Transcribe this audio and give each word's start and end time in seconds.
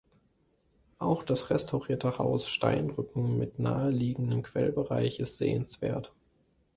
Auch 0.97 1.23
das 1.23 1.51
restaurierte 1.51 2.17
Haus 2.17 2.47
Steinrücken 2.49 3.37
mit 3.37 3.59
nahe 3.59 3.91
liegenden 3.91 4.41
Quellbereich 4.41 5.19
ist 5.19 5.37
sehenswert. 5.37 6.11